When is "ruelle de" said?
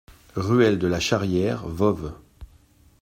0.35-0.87